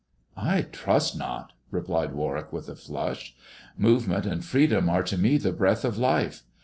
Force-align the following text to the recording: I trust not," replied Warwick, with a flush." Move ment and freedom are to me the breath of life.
I 0.35 0.63
trust 0.63 1.15
not," 1.15 1.53
replied 1.69 2.13
Warwick, 2.13 2.51
with 2.51 2.67
a 2.69 2.75
flush." 2.75 3.35
Move 3.77 4.07
ment 4.07 4.25
and 4.25 4.43
freedom 4.43 4.89
are 4.89 5.03
to 5.03 5.15
me 5.15 5.37
the 5.37 5.53
breath 5.53 5.85
of 5.85 5.99
life. 5.99 6.41